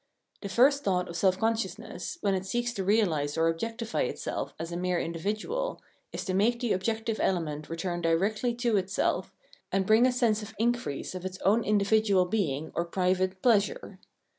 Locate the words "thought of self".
0.83-1.37